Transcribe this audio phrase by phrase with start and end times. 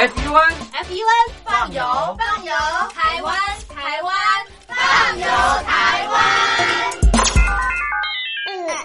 [0.00, 1.82] F U N F U N 放油
[2.16, 2.52] 放油，
[2.94, 3.34] 台湾
[3.68, 4.14] 台湾
[4.68, 5.26] 放油
[5.66, 6.16] 台湾。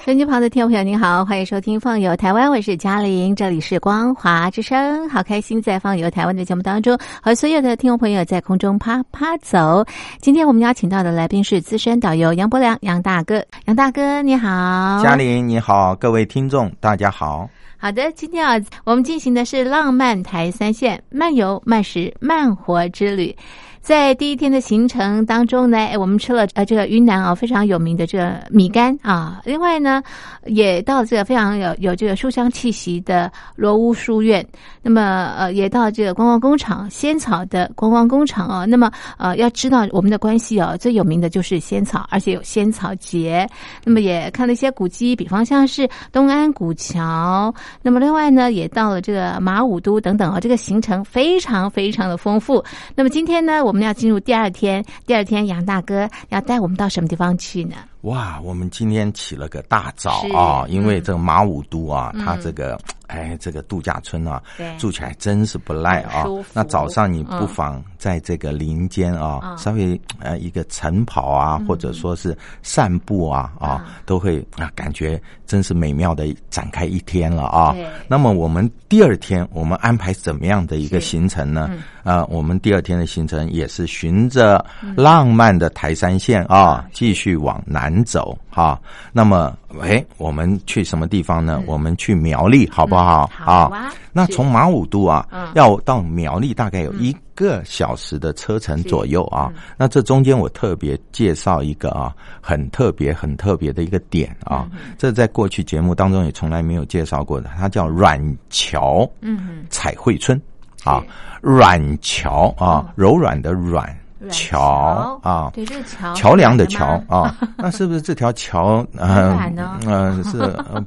[0.04, 9.86] 收音机旁的听众朋友，您好，欢迎收听《放游台湾》，我是嘉玲，这里是光华之声，好开心在《放游台湾》的节目当中和所有的听众朋友在空中啪啪走。
[10.20, 17.48] 今天我们邀请到的来宾是资深导游杨伯良，杨大哥，杨大哥你好，嘉玲你好，各位听众大家好。
[17.84, 23.36] 好的，今天啊，我们进行的是浪漫台三线漫游、漫食、慢活之旅。
[23.84, 30.02] 在第一天的行程当中呢，我们吃了呃这个云南啊非常有名的这个米干啊，另外呢，
[30.46, 34.46] 也到了这个非常有有这个书香气息的罗屋书院，
[34.82, 43.46] 那么呃也到这个观光工厂仙草的观光工厂啊，那么呃要知道我们的关系哦，最有名的就是仙草，而且有仙草节，
[43.84, 52.64] 那么也看了一些古迹，比方像是东安古桥，那么另外呢也到了这个马武都等等啊，这个行程非常非常的丰富。
[52.96, 57.76] 那么今天呢，我我们要进入第二天，第二天杨大哥要带我们到什么地方去呢？
[58.04, 64.42] 哇，我们今天起了个大早啊，因为这个马武都啊，它这个哎，这个度假村啊，
[64.78, 66.26] 住起来真是不赖啊。
[66.54, 77.74] 那早上你不妨在这个林间啊，稍微呃一个晨跑啊，或者说是散步啊啊，都会啊感觉真是美妙的展开一天了啊。
[78.08, 81.70] 那么我们第二天我们安排怎么样的一个行程呢？
[82.04, 84.66] 啊，我们第二天的行程也是循着
[84.98, 88.80] 浪漫的台山线啊，继续往南走哈。
[89.12, 91.62] 那么，哎，我们去什么地方呢？
[91.68, 93.30] 我们去苗栗，好不好？
[93.34, 93.94] 好啊。
[94.14, 99.52] 那从马武都啊，要到苗栗大概有一个小时的车程左右啊。
[99.76, 104.70] 那这中间我特别介绍一个啊，很特别、很特别的一个点啊。
[104.98, 110.40] 这在过去节目当中也从来没有介绍过的，它叫软桥嗯彩绘村。
[110.84, 111.02] 啊，
[111.42, 113.88] 软桥啊，柔软的软
[114.30, 119.38] 桥啊，对，这个桥桥梁的桥啊， 那是不是这条桥嗯
[119.86, 120.38] 嗯是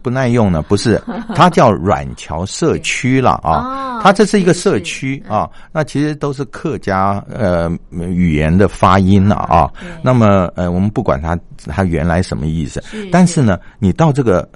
[0.03, 0.63] 不耐用呢？
[0.63, 1.01] 不是，
[1.35, 9.71] 它叫软桥社区了啊，它这是一个社区啊，那其实都是客家呃语言的发音了啊。
[10.03, 12.83] 那么呃，我们不管它它原来什么意思，
[13.13, 14.49] 但是呢，你到这个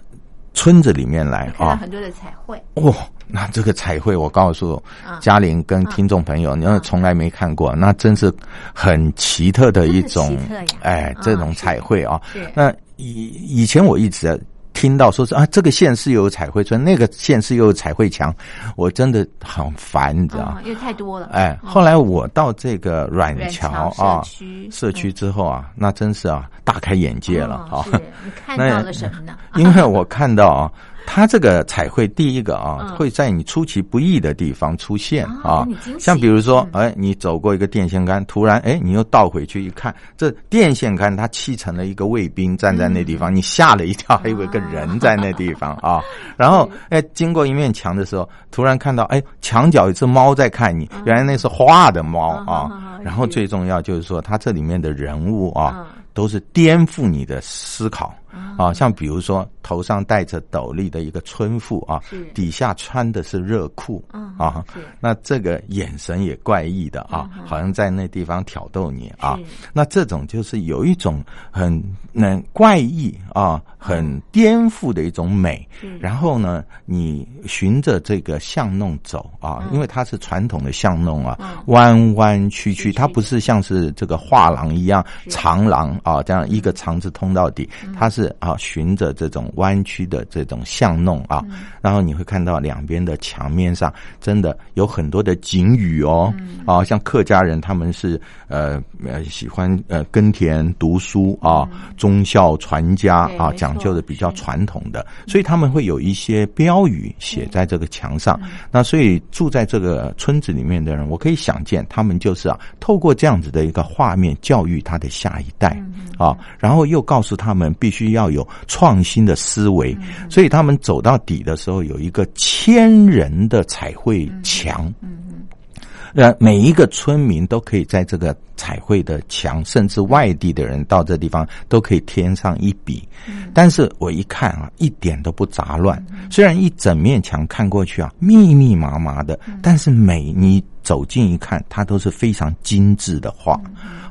[0.54, 2.94] 村子里面来啊，很多的彩绘哦。
[3.32, 4.82] 那这个彩绘，我告诉
[5.20, 8.32] 嘉玲跟听众朋友，你要从来没看过，那真是
[8.74, 10.38] 很奇特的一种，
[10.82, 12.20] 哎，这种彩绘啊。
[12.54, 14.41] 那以以前我一直
[14.72, 18.34] 听到说是啊，这个县市有彩绘村，那个县市又有彩绘墙，
[18.76, 20.60] 我真的很烦，你知道吗？
[20.64, 21.28] 因为太多了。
[21.32, 24.22] 哎，后来我到这个软桥啊
[24.70, 27.84] 社区之后啊，那真是啊大开眼界了啊！
[28.24, 29.36] 你看到了什么呢？
[29.56, 30.72] 因为我看到啊。
[31.06, 35.66] 它这个彩绘，第一个啊，会在你出其不意的地方出现啊，
[35.98, 46.00] 像比如说，哎，你走过一个电线杆，突然，哎，你又倒回去一看，这电线杆它砌成了一个卫兵站在那地方，你吓了一跳，还以为个人在那地方 啊。
[46.36, 52.98] 然后，哎，经过一面墙的时候，突然看到，哎，墙角有只猫在看你，原来那是画的猫啊。
[53.02, 55.86] 然后最重要就是说，它这里面的人物啊。
[56.12, 58.12] 都是颠覆你的思考
[58.56, 58.72] 啊！
[58.72, 62.02] 像比如说，头上戴着斗笠的一个村妇啊，
[62.34, 64.04] 底下穿的是热裤
[64.36, 64.64] 啊，
[65.00, 69.38] 那这个眼神也怪异的啊，好像在那地方挑逗你啊。
[69.72, 71.82] 那这种就是有一种很
[72.12, 75.66] 那怪异啊，很颠覆的一种美。
[75.98, 85.91] 然后呢，你循着这个巷弄走啊，因为它是传统的巷弄啊，弯弯曲曲，它不是像是这个画廊一样长廊。
[86.02, 91.44] 啊，这样一个长子通到底，它是啊，循着这种弯曲的这种巷弄啊，
[91.81, 96.32] 然后你会看到两边的墙面上真的有很多的景语哦，
[96.66, 108.41] 啊，像客家人他们是呃呃喜欢呃耕田读书啊，忠孝传家啊，讲究的比较传统的，所以他们会有一些标语写在这个墙上。
[108.70, 115.80] 那所以住在这个村子里面的人，我可以想见，他们就是啊，透过这样子的一个画面教育他的下一代。
[116.20, 119.96] 啊，然后又告诉他们必须要有创新的思维，
[120.28, 133.08] 所以他们走到底的时候有一个千人的彩绘墙，嗯每一个村民都可以在这个彩绘的墙，甚至外地的人到这地方都可以添上一笔。
[133.54, 140.62] 但是我一看啊，一点都不杂乱，虽然一整面墙看过去啊密密麻麻的，但是每你。
[140.82, 143.60] 走近一看，它都是非常精致的画，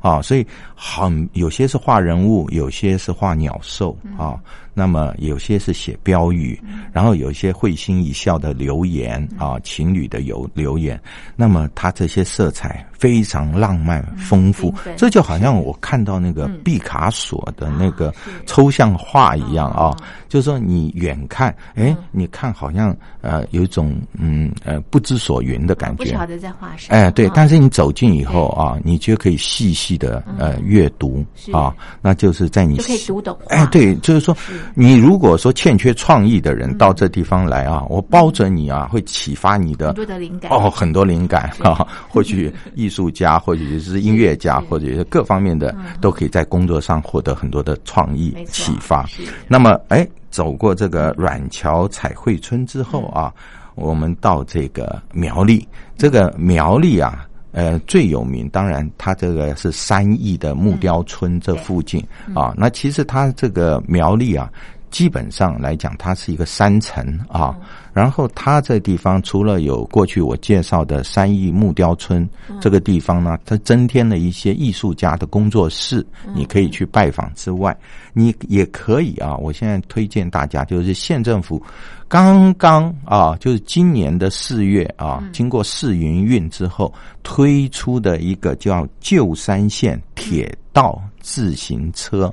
[0.02, 0.46] 啊，所以
[0.76, 4.40] 很有些是画人物，有些是画鸟兽啊。
[4.72, 6.58] 那么有些是写标语，
[6.94, 10.98] 然后有一些会心一笑的留言啊，情侣的有留言。
[11.36, 18.14] 那么它这些色彩非常浪漫丰富，这就好像我看到那个毕卡索的那个
[18.46, 19.94] 抽象画一样啊。
[20.30, 26.52] 就是说你远看，哎，你看好像呃有一种嗯呃不知所云的感觉，不晓得在
[26.90, 33.38] 哎，对，但是你走近以后啊，你就可以细细的呃阅读啊，那就是在你就可以读懂。
[33.48, 34.36] 哎，对，就是说。
[34.74, 40.52] 你如果说欠缺创意的人到这地方来啊，我包准你啊会启发你的很多的灵感。
[40.52, 49.06] 哦，很多灵感啊，或许艺术家， 或者是音乐家，或者是各方面的，都可以在工作上获得很多的创意启发。
[49.48, 53.34] 那么，哎，走过这个软桥彩绘村之后啊，
[53.80, 55.68] 我们到这个苗栗，
[55.98, 57.26] 这个苗栗啊。
[57.52, 62.00] 呃，最有名，当然，它这个是三义的木雕村这附近
[62.36, 62.54] 啊。
[62.56, 64.48] 那其实它这个苗栗啊，
[64.92, 67.56] 基本上来讲，它是一个山城啊。
[67.92, 72.28] 然后它这地方除了有过去我介绍的三义木雕村
[72.62, 77.76] 这个地方呢，它增添了一些艺术家的工作室，你可以去拜访之外，
[78.14, 79.36] 你也可以啊。
[79.36, 81.62] 我现在推荐大家，就是县政府。
[82.08, 92.32] 刚刚啊，就是今年的四月啊，经过试营运之后推出的一个叫旧山线铁道自行车，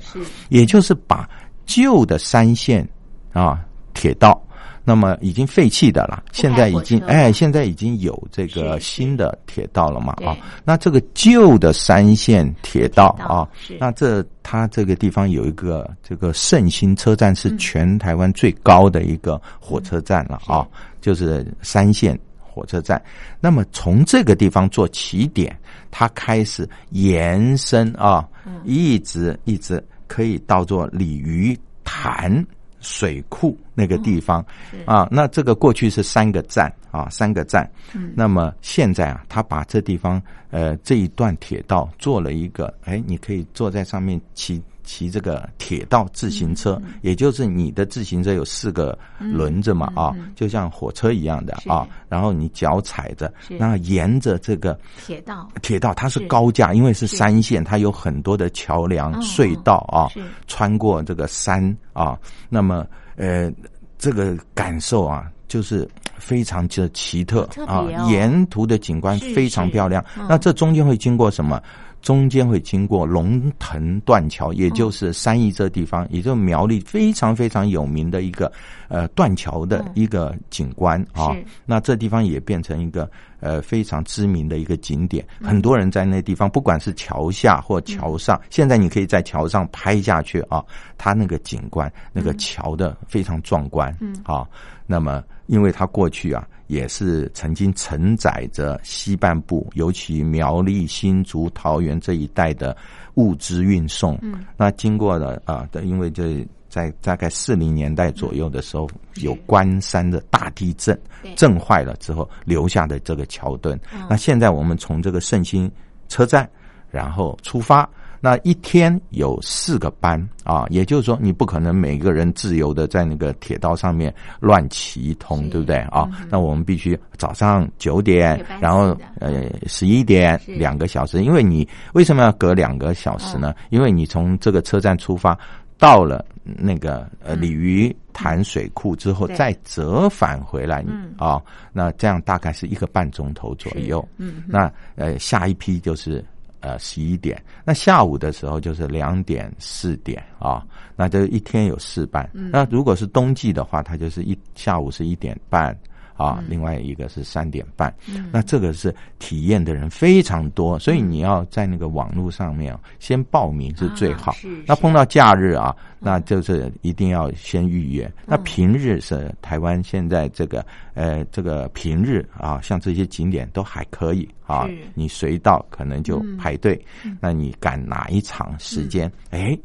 [0.49, 1.29] 也就是把
[1.67, 2.87] 旧的三线
[3.33, 4.41] 啊铁道。
[4.89, 10.33] 那么已经废弃的了，现在已经哎，现在已经有这个新的铁道了嘛啊？
[10.63, 13.43] 那这个旧的三线铁道啊，
[13.81, 20.65] 那这它这个地方有一个这个圣心车站，是全台湾最高的一个火车站了啊，
[21.01, 23.01] 就是三线火车站。
[23.41, 25.53] 那么从这个地方做起点，
[25.91, 28.25] 它开始延伸啊，
[28.63, 32.45] 一直一直可以到做鲤鱼潭。
[32.79, 34.45] 水库那个地方
[34.85, 37.67] 啊，那这个过去是三个站啊，三个站。
[38.13, 40.21] 那么现在啊，他把这地方
[40.51, 44.61] 呃这一段铁道做了一个，哎，你可以坐在上面骑。
[44.87, 60.07] 骑这个铁道自行车，也就是你的自行车有四个轮子嘛啊，就像火车一样的啊，然后你脚踩着，那沿着这个铁道，铁道它是高架，因为是山线，它有很多的桥梁、隧道啊，
[60.47, 62.17] 穿过这个山啊，
[62.47, 62.87] 那么
[63.17, 63.51] 呃，
[63.99, 65.85] 这个感受啊，就是
[66.15, 70.03] 非常的奇特啊，沿途的景观非常漂亮。
[70.29, 71.61] 那这中间会经过什么？
[72.07, 78.49] 中间会经过龙腾断桥，也就是三义这地方，也就是苗栗非常非常有名的一个
[78.87, 81.35] 呃断桥的一个景观啊。
[81.65, 90.63] 那这地方也变成一个呃非常知名的一个景点，很多人在那地方，不管是桥下或桥上，现在你可以在桥上拍下去啊，
[90.97, 94.47] 它那个景观，那个桥的非常壮观啊。
[94.85, 96.47] 那么，因为它过去啊。
[96.67, 102.75] 也是曾经承载着西半部，尤其苗栗、新竹、桃园这一带的
[103.13, 104.19] 物资运送。
[104.21, 110.99] 嗯，那经过了啊，因为这在大概四零年代左右的时候，有关山的大地震，
[111.35, 113.79] 震坏了之后留下的这个桥墩。
[114.09, 115.71] 那现在我们从这个圣心
[116.07, 116.49] 车站，
[116.91, 117.89] 然后出发。
[118.19, 125.77] 那一天有四个班啊，也就是说，你不可能每个人自由的在那个铁道上面乱骑一通，对不对？
[125.91, 126.09] 啊？
[126.27, 133.53] 那我们必须早上九点，然后呃十一点两个小时，因为你为什么要隔两个小时呢？
[133.69, 135.37] 因为你从这个车站出发，
[135.77, 136.25] 到了
[136.57, 140.85] 那个呃鲤鱼潭水库之后，再折返回来
[141.17, 141.41] 啊，
[141.73, 144.07] 那这样大概是一个半钟头左右。
[144.17, 146.23] 嗯，那呃下一批就是。
[146.59, 152.27] 呃，十一点，那下午的时候就是两点、四点啊，那就一天有四班。
[152.33, 155.77] 那如果是冬季的话，它就是一下午是一点半。
[156.17, 157.93] 啊，另外一个是三点半，
[158.31, 164.35] 那这个是体验的人非常多，所以你要在那个网络上面先报名是最好。
[164.65, 168.11] 那碰到假日啊，那就是一定要先预约。
[168.25, 176.83] 那平日是台湾现在这个呃这个平日啊，像这些景点都还可以啊，你随到可能就排队。
[177.21, 179.11] 那你赶哪一场时间？
[179.29, 179.57] 哎。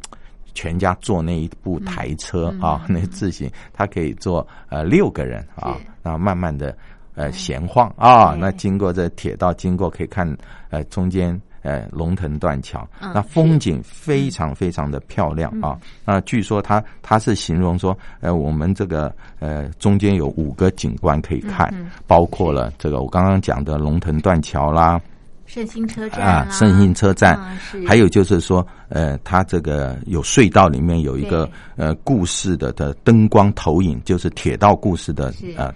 [0.54, 6.76] 全家坐那一部台车啊，那自行，他可以坐呃六个人啊，然后慢慢的
[7.14, 10.36] 呃闲晃啊，那经过这铁道经过可以看
[10.70, 15.78] 呃中间呃龙腾断桥，那风景非常非常的漂亮啊。
[16.04, 21.72] 那据说他他是形容说，呃，我们这个呃中间有五个景观可以看，
[22.06, 25.00] 包括了这个我刚刚讲的龙腾断桥啦。
[25.46, 27.38] 圣心车站啊，圣心车站，
[27.86, 35.72] 还有就是说，呃，它这个有隧道里面有一个呃故事的的灯光投影，就是铁道故事的呃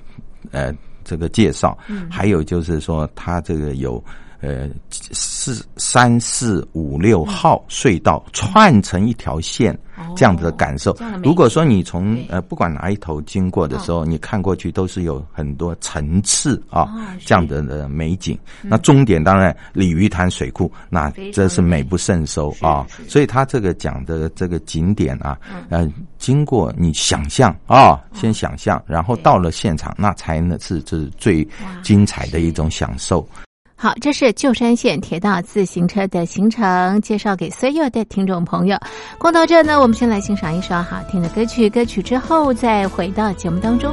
[0.51, 0.73] 呃
[1.05, 1.77] 这个介绍，
[2.11, 4.03] 还有就是说，它这个有。
[4.40, 9.76] 呃，四三四五六号隧道串成一条线，
[10.14, 10.97] 这样子的感受。
[11.23, 16.87] 如果说你从呃不管哪一头经过的时候，你看过去都是有很多层次啊，
[17.25, 18.38] 这样的的美景。
[18.62, 22.87] 那终点当然鲤鱼潭水库，那这是美不胜收啊。
[23.09, 25.38] 所以他这个讲的这个景点啊，
[25.71, 31.47] 呃，经过你想象啊，先想象，然后到了现场，那才能是是最
[31.83, 33.26] 精彩的一种享受。
[33.78, 38.78] 好，这是旧山县铁道自行车的行程，介绍给所有的听众朋友。
[39.18, 43.92] 逛到这呢，我们先来欣赏一首好听的歌曲，歌曲之后再回到节目当中。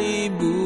[0.00, 0.59] Caribu.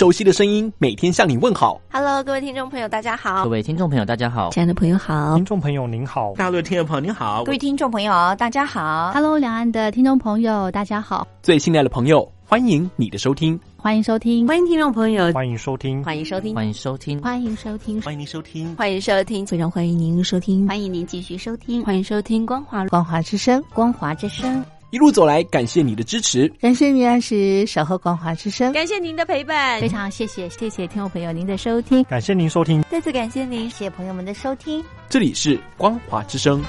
[0.00, 1.78] 熟悉的声音，每天向你问好。
[1.92, 3.44] Hello，各位听众朋友，大家好。
[3.44, 4.48] 各位听众朋友，大家好。
[4.48, 5.36] 亲爱的朋友好。
[5.36, 6.32] 听众朋友您好。
[6.36, 7.44] 大陆听众朋友您好。
[7.44, 9.10] 各位听众朋友大家好。
[9.12, 11.28] Hello，两岸的听众朋友大家好。
[11.42, 13.60] 最信赖的朋友，欢迎你的收听。
[13.76, 14.48] 欢迎收听。
[14.48, 15.30] 欢迎听众朋友。
[15.34, 16.02] 欢迎收听。
[16.02, 16.54] 欢迎收听。
[16.54, 17.20] 欢迎收听。
[17.20, 18.00] 欢迎收听。
[18.00, 18.76] 欢迎您收听。
[18.76, 19.46] 欢迎收听。
[19.46, 20.66] 非常欢迎您收听。
[20.66, 21.84] 欢迎您继续收听。
[21.84, 23.62] 欢迎收听光华光华之声。
[23.74, 24.64] 光华之声。
[24.92, 34.84] 一路走来，感谢你的支持，感谢你按时守候光华之声，感谢您的陪伴，非常谢谢谢谢听众朋友您的收听，感谢您收听，再次感谢您，谢谢朋友们的收听。
[35.08, 36.60] 这里是光华之声，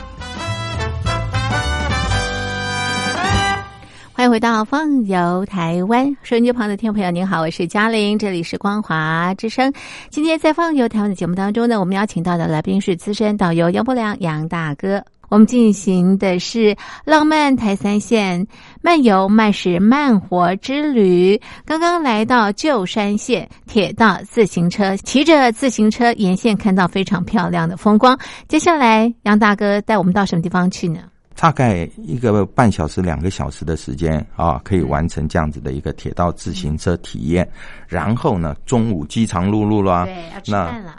[4.14, 9.74] 欢迎回到放游台湾，收音机旁的听众朋友您好，我是嘉玲，这里是光华之声。
[10.12, 15.04] 今天在放游台湾的节目当中呢，我们邀请到的来宾是资深导游杨伯良杨大哥。
[15.32, 18.46] 我们进行的是浪漫台三线
[18.82, 21.40] 漫游慢食慢活之旅。
[21.66, 28.20] 刚刚来到旧山县铁道自行车，骑着自行车沿线看到非常漂亮的风光。
[28.50, 31.00] 接下来，杨大哥带我们到什么地方去呢？
[31.36, 37.50] 大概一个半小时、两个小时的时间啊，可以完成这样子的一个铁道自行车体验。
[37.88, 40.08] 然后呢，中午饥肠辘辘了。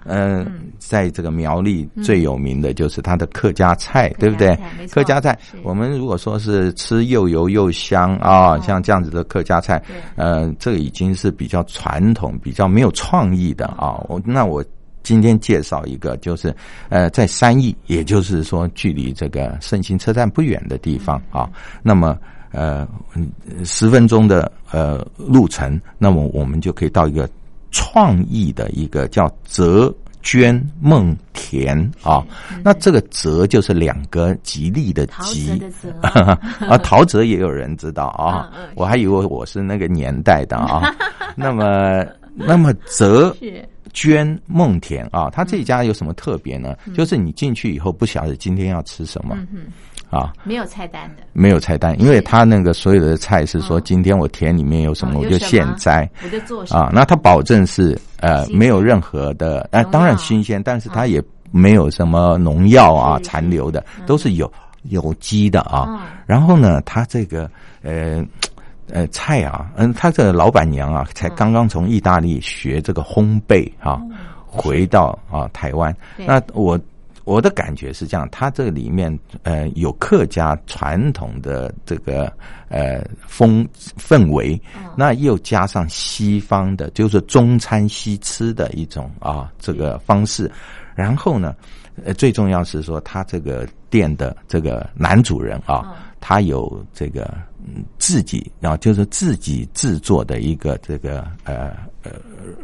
[0.05, 0.47] 嗯，
[0.79, 4.59] 在这个苗栗最有名的就是它的客家菜，对不对？
[4.91, 9.83] 客家菜，我们如果说是吃又油又香啊，像这样子的客家菜，
[10.17, 14.03] 呃，这个已经是比较传统、比较没有创意的啊。
[14.09, 14.65] 我那我。
[15.02, 16.54] 今天介绍一个，就是
[16.88, 21.49] 呃，在三义，也就是说距离这个圣心车站不远的地方啊。
[21.82, 22.18] 那么
[22.52, 22.87] 呃，
[23.64, 27.28] 十分钟的呃路程，那么我们就可以到一个
[27.71, 32.23] 创意的一个叫泽娟梦田啊。
[32.62, 35.62] 那这个泽就是两个吉利的吉
[36.02, 38.52] 啊，陶喆也有人知道啊。
[38.75, 40.94] 我还以为我是那个年代的啊。
[41.35, 42.04] 那么，
[42.35, 43.35] 那么泽。
[43.92, 46.76] 娟梦田啊，他这家有什么特别呢？
[46.94, 49.37] 就是你进去以后不晓得今天要吃什么，
[50.11, 64.50] 啊，没有菜单的，没有菜单，因为他那个所有的菜是说今天我田里面有什么我就现摘，我就做啊，那他保证是呃没有任何的，呃当然新鲜，但是他也没有什么农药啊残留的，都是有
[64.85, 66.09] 有机的啊。
[66.26, 67.50] 然后呢，他这个
[67.83, 68.24] 呃。
[68.90, 74.03] 呃，菜啊，嗯，他这个老板娘啊，才刚刚从意大利学这个烘焙啊，
[74.47, 75.95] 回到啊台湾。
[76.16, 76.79] 那我
[77.25, 82.31] 我的感觉是这样，他这里面呃有客家传统的这个
[82.68, 83.66] 呃风
[83.97, 84.61] 氛围，
[84.97, 90.51] 那又加上西方的，就是中餐西吃的一种啊这个方式。
[90.95, 91.55] 然后呢，
[92.05, 95.94] 呃，最重要是说，他这个店的这个男主人啊。
[96.24, 97.28] 他有这个
[97.98, 101.72] 自己，然后就是自己制作的一个这个呃
[102.05, 102.12] 呃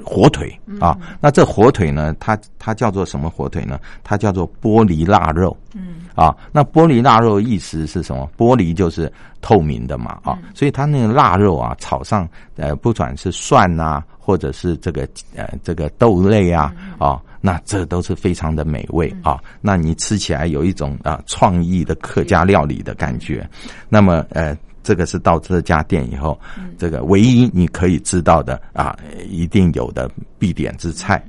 [0.04, 0.96] 火腿啊。
[1.20, 3.80] 那这火腿呢，它它叫做什么火腿呢？
[4.04, 5.56] 它叫做玻璃腊肉。
[5.74, 8.30] 嗯啊，那玻璃腊肉意思是什么？
[8.38, 15.02] 玻璃就是透明的嘛啊，所以它那个腊肉啊，炒上呃，不管是蒜呐，或者是这个
[15.34, 17.20] 呃这个豆类啊啊。
[17.40, 19.38] 那这都是非常的美味啊！
[19.60, 23.48] 那你吃起来有一种啊创意的客家料理的感觉。
[23.88, 26.38] 那么呃，这个是到这家店以后，
[26.76, 28.96] 这个唯一你可以知道的啊，
[29.28, 31.22] 一定有的必点之菜。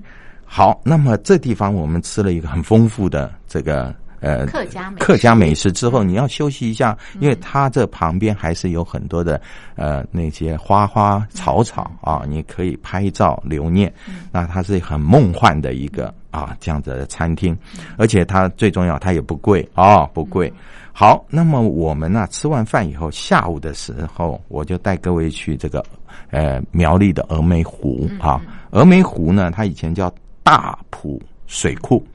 [0.46, 3.94] 好，那么这地方我们吃了一个很丰富的这个。
[4.22, 9.40] 呃，客家客家美食之后，你要休息一下，因为它这旁边还是有很多的
[9.76, 13.94] 呃那些花花草草啊，你可以拍照留念。
[14.32, 17.58] 那它是很梦幻的一个啊这样子的餐厅，
[17.98, 20.52] 而且它最重要，它也不贵啊，不贵。
[20.92, 25.82] 好，那么我们呢吃完饭以后，下午的时候我就带各位去这个
[26.30, 32.06] 呃苗栗的峨眉湖啊，峨眉湖呢，它以前叫大埔水库。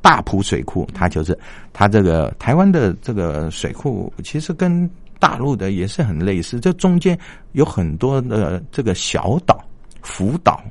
[0.00, 1.36] 大埔水库，它就是
[1.72, 6.60] 它这个台湾的这个水库，其实跟大陆的也是很类似。
[6.60, 7.18] 这中间
[7.52, 9.60] 有很多的这个小岛、
[10.02, 10.62] 浮岛，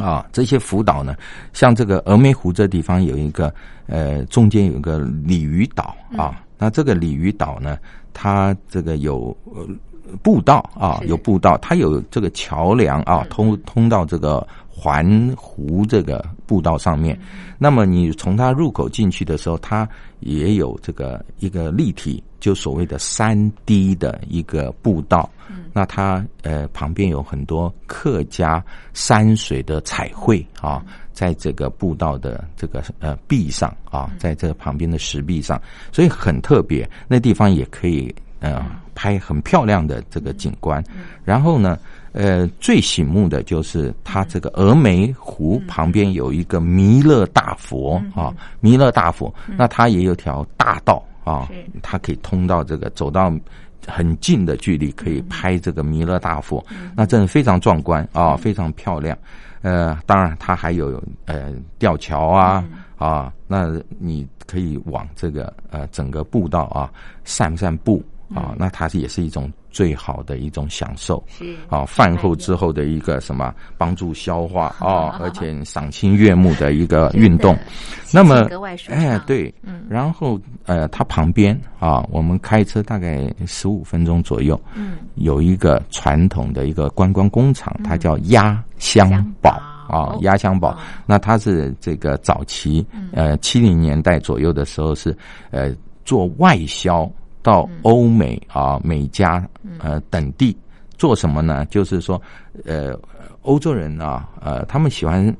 [0.00, 1.16] 啊，这些浮岛呢，
[1.52, 3.54] 像这个峨眉湖这地方有一个
[3.86, 6.42] 呃，中间有一个鲤鱼岛啊。
[6.58, 7.78] 那这个鲤鱼岛呢，
[8.12, 9.36] 它这个有
[10.22, 14.46] 步道啊，有步道，它有这个桥梁啊，通通到这个。
[14.76, 17.16] 环湖这个步道上面，
[17.58, 25.30] 那么你从它入口进去的时候，它也有这个一个立体，就所谓的三 D 的一个步道。
[25.72, 35.60] 那它呃旁边有很多客家山水的彩绘啊，在这个步道的这个呃壁上啊，在这个旁边的石壁上，
[35.92, 36.88] 所以很特别。
[37.06, 38.60] 那地方也可以呃
[38.92, 40.82] 拍很漂亮的这个景观。
[41.24, 41.78] 然后呢？
[42.14, 51.48] 呃，最醒目的就是它这个峨眉湖旁边有一个弥勒大佛啊，弥勒大佛，那它也有条大道啊，
[51.82, 53.32] 它可以通到这个走到
[53.84, 59.18] 很近的距离，可以拍这个弥勒大佛，那真的非常壮观啊，非常漂亮。
[59.62, 62.64] 呃，当然它还有呃吊桥啊
[62.96, 66.92] 啊，那你可以往这个呃整个步道啊
[67.24, 68.00] 散散步
[68.32, 69.52] 啊，那它也是一种。
[69.74, 77.58] 最好的一种享受是啊，饭后之后的一个什么帮助消化啊，而且赏心悦目的一个运动。
[78.12, 78.48] 那么
[78.88, 79.52] 哎对，
[79.88, 89.10] 然后呃，它旁边啊，我们开车大概十五分钟左右，嗯，有一个传统的一个观光工厂，它叫压箱
[89.42, 90.78] 宝啊，压箱宝。
[91.04, 95.16] 那它是这个早期呃七零年代左右的时候是
[95.50, 97.10] 呃做外销。
[97.44, 99.46] 到欧美啊，美加
[99.78, 100.56] 呃等地。
[100.96, 101.64] 做什么呢？
[101.66, 102.20] 就是说，
[102.64, 102.96] 呃，
[103.42, 105.36] 欧洲人啊，呃，他们喜欢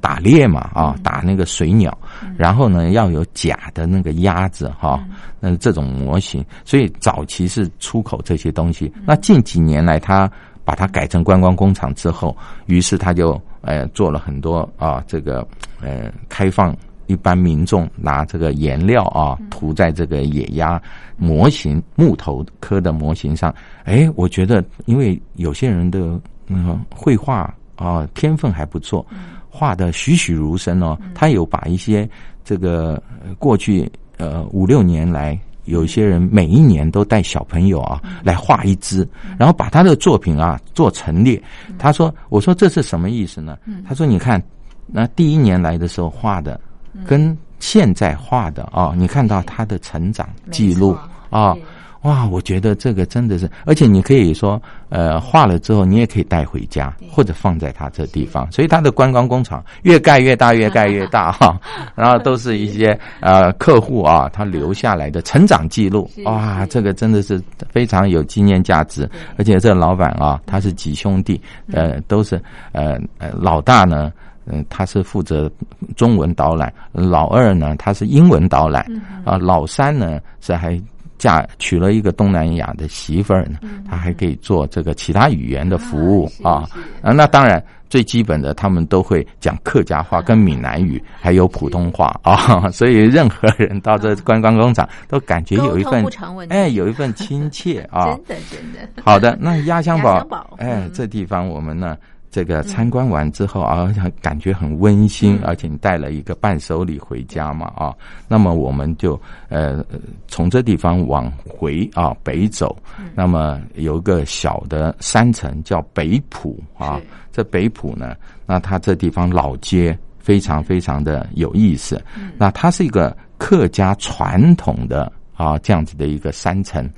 [0.00, 1.96] 打猎嘛啊，打那个水鸟，
[2.38, 5.04] 然后呢要有假的那个鸭子哈，
[5.40, 8.90] 那这种模型，所以早期是出口这些东西。
[9.04, 10.30] 那近几年来，他
[10.64, 12.34] 把它改成观光工厂之后，
[12.66, 15.46] 于是他就呃做了很多啊，这个
[15.80, 16.74] 呃开放。
[17.12, 20.80] 一般民众拿这个颜料啊涂在这个野鸭
[21.18, 29.04] 模型木头刻的模型上，哎，我觉得因为有些人的嗯绘画啊天分还不错，
[29.50, 30.98] 画的栩栩如生哦。
[31.14, 32.08] 他有把一些
[32.42, 33.00] 这个
[33.38, 39.06] 过去呃五六年来，有些人每一年都带小朋友啊来画一只，
[39.38, 41.40] 然后把他的作品啊做陈列。
[41.78, 44.42] 他说：“我说这是什么意思呢？”他说：“你看，
[44.86, 46.58] 那第一年来的时候画的。”
[47.06, 50.96] 跟现在画的啊，你看到他的成长记录
[51.30, 51.54] 啊，
[52.02, 58.50] 哇，我觉得这个真的是，而且你可以说，呃，画了之后你也可以带回家，或者放在他这地方。
[58.50, 61.56] 所以他的观光工厂越盖越大，越盖越大哈。
[61.94, 69.08] 然后都是一些呃客户啊，他留下来的成长记录，哇，这个真的是非常有纪念价值。
[69.38, 71.40] 而且这老板啊，他是几兄弟，
[71.72, 72.34] 呃，都是
[72.72, 74.12] 呃呃老大呢。
[74.46, 75.50] 嗯，他是负责
[75.96, 78.84] 中文导览，老二呢，他是英文导览，
[79.24, 80.80] 啊，老三呢是还
[81.16, 86.68] 嫁娶了一个东南亚的媳妇儿呢，他还可以做这个其他语言的服务啊
[87.02, 96.04] 啊，那当然最基本的，他们都会讲客家话跟闽南语， 还有普通话啊， 所以任何人到这观光工厂都感觉有一份
[96.48, 99.02] 哎，有一份亲切啊， 真的真的。
[99.04, 101.96] 好的，那压箱宝，哎，这地方我们呢。
[102.32, 107.94] 这个参观完之后啊，感觉很温馨，而且你带了一个伴手礼回家嘛啊，
[108.26, 109.84] 那么我们就呃
[110.28, 112.74] 从这地方往回啊北走，
[113.14, 116.98] 那么有一个小的山城叫北浦啊，
[117.30, 118.16] 这北浦呢，
[118.46, 122.02] 那它这地方老街非常非常的有意思，
[122.38, 125.12] 那它是一个客家传统的。
[125.34, 126.88] 啊，这样子的一个山城，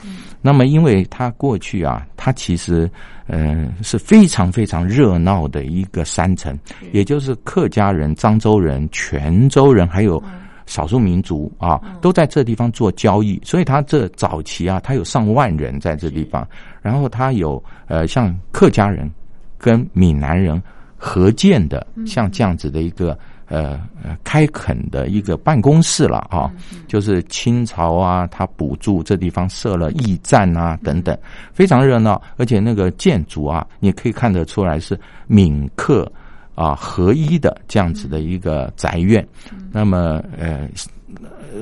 [0.42, 2.90] 那么因为它过去啊，它其实
[3.26, 6.58] 嗯是非常非常热闹的一个山城，
[6.92, 10.22] 也就是客家人、漳州人、泉州人，还有
[10.66, 16.46] 少数民族啊，都在这地方做交易，所以它这早期啊，它有上万人在这地方，
[16.82, 19.10] 然后它有呃像客家人
[19.56, 20.60] 跟闽南人
[20.96, 23.18] 合建的，像这样子的一个。
[23.46, 26.50] 呃呃，开垦的一个办公室了啊，
[26.88, 31.16] 就是清朝啊，他补助这地方设了驿站啊等等，
[31.52, 36.10] 非常热闹，而且那个建筑啊，你可以看得出来是闽客
[36.54, 39.26] 啊合一的这样子的一个宅院。
[39.70, 40.68] 那么呃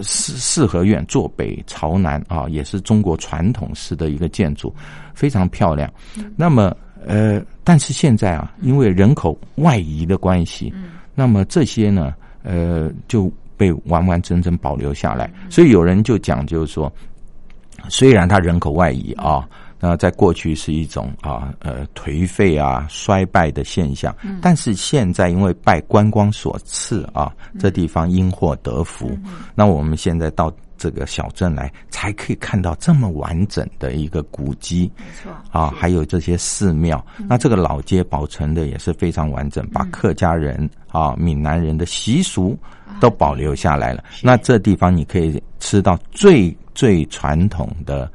[0.02, 4.74] 四四合院坐北朝南啊，也是中国传统式的一个建筑，
[5.14, 5.92] 非常漂亮。
[6.36, 10.72] 那么呃，但是现在啊，因为人口外移的关系。
[11.14, 15.32] 那么这些呢，呃，就被完完整整保留下来。
[15.50, 16.92] 所以有人就讲，就是说，
[17.88, 19.48] 虽然它人口外移啊，
[19.78, 29.16] 那在过去是一种啊，呃，颓废啊、衰败的现象，但是现在因为拜观光所赐啊，这地方因祸得福。
[29.54, 30.52] 那我们现在到。
[30.82, 37.04] 这个小镇来才可以看到这么完整的一个古迹，没错啊，还有这些寺庙。
[37.28, 42.58] 那这个老街保存的也是非常完整，把客家人啊、闽南人的习俗
[42.98, 44.02] 都保留下来了。
[44.20, 48.10] 那这地方你可以吃到最最传统的。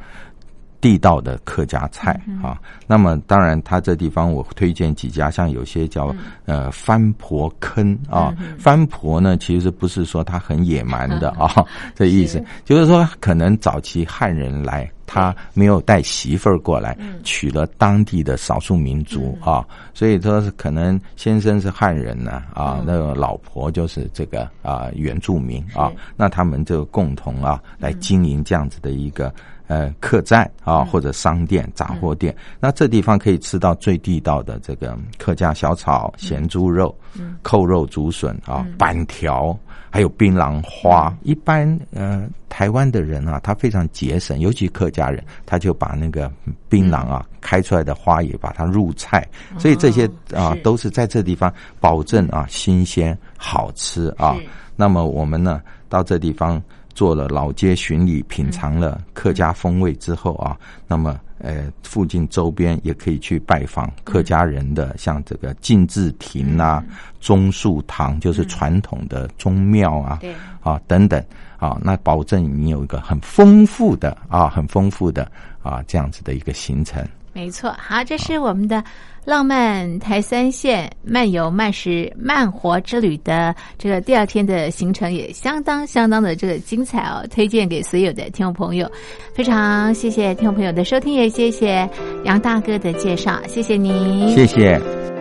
[0.80, 6.14] 地道的客家菜啊，那么当然，它这地方我推荐几家，像有些叫
[6.46, 12.44] 呃番婆坑啊，番婆呢其实不是说它很野蛮的 啊，这意思。
[12.64, 29.34] 就是说可能早期汉人来他没有带媳妇儿过来，娶了当地的少数民族啊，所以说是可能先生是汉人呢啊，那个老婆就是这个啊原住民啊，那他们就共同啊来经营这样子的一个。
[29.68, 36.96] 呃，客栈啊，或者商店、杂货店，那这地方可以吃到最地道的这个客家小炒、咸猪肉、
[37.42, 39.58] 扣肉竹笋啊、板条，
[39.90, 41.14] 还有槟榔花。
[41.22, 46.32] 一般呃，台湾的人啊，他非常节省，尤其客家人，他就把那个
[46.70, 49.28] 槟榔啊开出来的花也把它入菜，
[49.60, 54.38] 所以这些啊都是在这地方保证啊新鲜好吃啊。
[54.78, 56.64] 那么我们呢，到这地方。
[56.98, 60.58] 做了老街巡礼，品尝了客家风味之后啊，
[60.88, 66.84] 那么呃，附近周边也可以去拜访客家人的，像这个进字亭啊、
[67.20, 70.20] 钟树堂，就是传统的宗庙啊，
[70.62, 71.24] 啊等等。
[71.60, 75.32] 啊，那保证你有一个很丰富的啊，很丰富的
[75.62, 77.08] 啊这样子的一个行程。
[77.38, 78.84] 没错，好，这是我们的
[79.24, 88.92] 浪漫台三线漫游慢食慢活之旅的这个第二天的行程，也相当相当的这个精彩哦，推荐给所有的听众朋友。
[89.36, 91.88] 非常谢谢听众朋友的收听，也谢谢
[92.24, 95.17] 杨大哥的介绍，谢谢您，谢谢。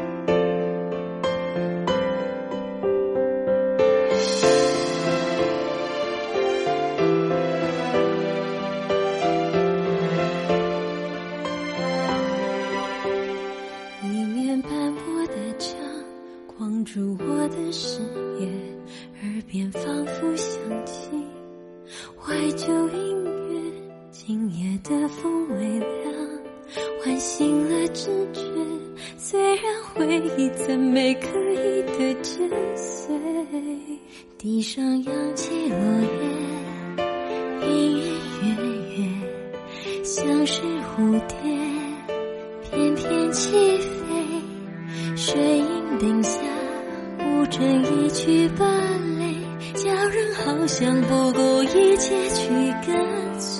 [40.18, 41.36] 像是蝴蝶
[42.70, 46.40] 翩翩起飞，水影灯下
[47.18, 48.64] 舞着一曲芭
[49.18, 49.34] 蕾，
[49.74, 52.48] 叫人好像不顾一切去
[52.86, 53.55] 跟随。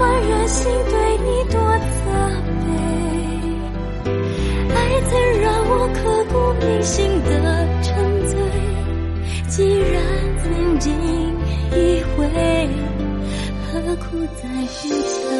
[0.00, 2.08] 换忍心对你多责
[2.64, 2.66] 备，
[4.74, 4.76] 爱
[5.10, 6.00] 曾让我刻
[6.32, 7.28] 骨铭心的
[7.82, 7.86] 沉
[8.26, 8.32] 醉。
[9.46, 9.94] 既然
[10.42, 10.90] 曾经
[11.72, 12.20] 以为，
[13.70, 14.06] 何苦
[14.40, 15.39] 再勉强？